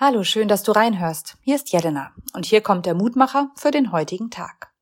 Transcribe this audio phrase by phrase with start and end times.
[0.00, 1.38] Hallo, schön, dass du reinhörst.
[1.40, 4.72] Hier ist Jelena und hier kommt der Mutmacher für den heutigen Tag.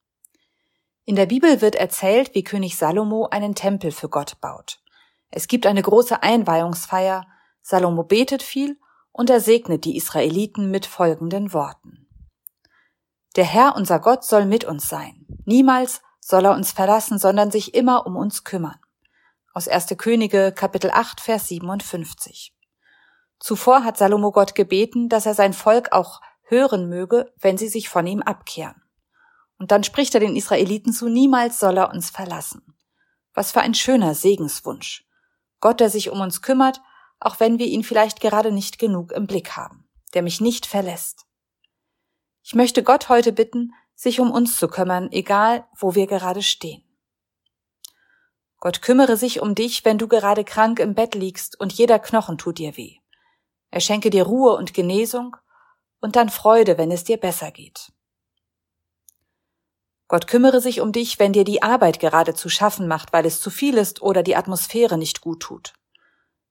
[1.07, 4.79] In der Bibel wird erzählt, wie König Salomo einen Tempel für Gott baut.
[5.31, 7.27] Es gibt eine große Einweihungsfeier,
[7.63, 8.79] Salomo betet viel
[9.11, 12.07] und er segnet die Israeliten mit folgenden Worten.
[13.37, 15.25] Der Herr, unser Gott, soll mit uns sein.
[15.47, 18.79] Niemals soll er uns verlassen, sondern sich immer um uns kümmern.
[19.55, 19.95] Aus 1.
[19.97, 22.56] Könige, Kapitel 8, Vers 57.
[23.39, 27.89] Zuvor hat Salomo Gott gebeten, dass er sein Volk auch hören möge, wenn sie sich
[27.89, 28.83] von ihm abkehren.
[29.59, 32.75] Und dann spricht er den Israeliten zu, niemals soll er uns verlassen.
[33.35, 35.07] Was für ein schöner Segenswunsch.
[35.61, 36.81] Gott, der sich um uns kümmert,
[37.19, 41.27] auch wenn wir ihn vielleicht gerade nicht genug im Blick haben, der mich nicht verlässt.
[42.43, 46.83] Ich möchte Gott heute bitten, sich um uns zu kümmern, egal wo wir gerade stehen.
[48.59, 52.39] Gott kümmere sich um dich, wenn du gerade krank im Bett liegst und jeder Knochen
[52.39, 52.99] tut dir weh.
[53.71, 55.37] Er schenke dir Ruhe und Genesung
[56.01, 57.93] und dann Freude, wenn es dir besser geht.
[60.09, 63.41] Gott kümmere sich um dich, wenn dir die Arbeit gerade zu schaffen macht, weil es
[63.41, 65.75] zu viel ist oder die Atmosphäre nicht gut tut.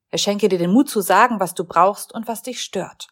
[0.09, 3.07] Er schenke dir den Mut zu sagen, was du brauchst und was dich stört.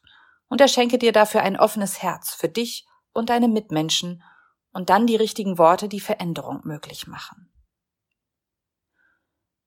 [0.49, 4.21] Und er schenke dir dafür ein offenes Herz für dich und deine Mitmenschen
[4.73, 7.52] und dann die richtigen Worte, die Veränderung möglich machen.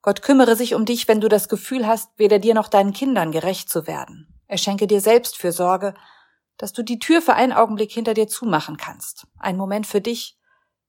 [0.07, 3.33] Gott kümmere sich um dich, wenn du das Gefühl hast, weder dir noch deinen Kindern
[3.33, 4.33] gerecht zu werden.
[4.47, 5.95] Er schenke dir Selbstfürsorge,
[6.59, 9.27] dass du die Tür für einen Augenblick hinter dir zumachen kannst.
[9.37, 10.39] Ein Moment für dich.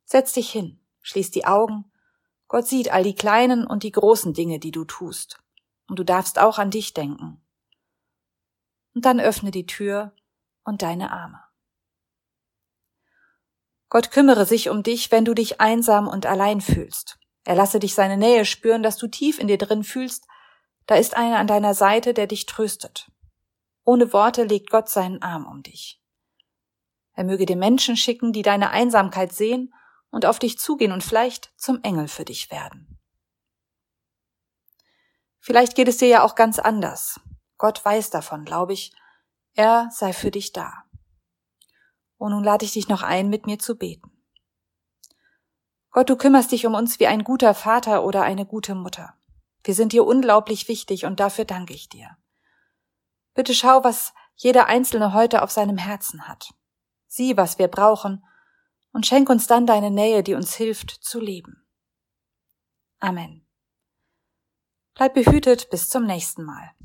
[0.06, 1.92] Setz dich hin, schließ die Augen.
[2.48, 5.40] Gott sieht all die kleinen und die großen Dinge, die du tust.
[5.88, 7.42] Und du darfst auch an dich denken.
[8.94, 10.12] Und dann öffne die Tür
[10.64, 11.40] und deine Arme.
[13.90, 17.18] Gott kümmere sich um dich, wenn du dich einsam und allein fühlst.
[17.48, 20.28] Er lasse dich seine Nähe spüren, dass du tief in dir drin fühlst,
[20.86, 23.10] da ist einer an deiner Seite, der dich tröstet.
[23.86, 26.04] Ohne Worte legt Gott seinen Arm um dich.
[27.14, 29.74] Er möge dir Menschen schicken, die deine Einsamkeit sehen
[30.10, 33.00] und auf dich zugehen und vielleicht zum Engel für dich werden.
[35.40, 37.22] Vielleicht geht es dir ja auch ganz anders.
[37.58, 38.94] Gott weiß davon, glaube ich.
[39.54, 40.84] Er sei für dich da.
[42.18, 44.17] Und nun lade ich dich noch ein, mit mir zu beten.
[45.98, 49.16] Gott, du kümmerst dich um uns wie ein guter Vater oder eine gute Mutter.
[49.64, 52.16] Wir sind dir unglaublich wichtig und dafür danke ich dir.
[53.34, 56.54] Bitte schau, was jeder Einzelne heute auf seinem Herzen hat.
[57.08, 58.24] Sieh, was wir brauchen
[58.92, 61.66] und schenk uns dann deine Nähe, die uns hilft zu leben.
[63.00, 63.48] Amen.
[64.94, 66.76] Bleib behütet bis zum nächsten Mal.